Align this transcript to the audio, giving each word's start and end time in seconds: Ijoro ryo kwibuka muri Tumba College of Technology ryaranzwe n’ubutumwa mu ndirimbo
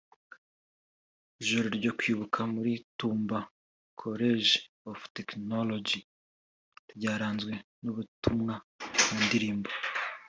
Ijoro 1.41 1.67
ryo 1.77 1.91
kwibuka 1.99 2.39
muri 2.53 2.71
Tumba 2.97 3.39
College 4.01 4.51
of 4.91 4.99
Technology 5.17 5.99
ryaranzwe 6.93 7.53
n’ubutumwa 7.83 8.53
mu 9.09 9.17
ndirimbo 9.25 9.69